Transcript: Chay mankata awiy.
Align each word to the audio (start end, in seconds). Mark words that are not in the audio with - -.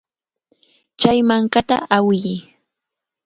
Chay 0.99 1.17
mankata 1.27 1.75
awiy. 1.95 2.33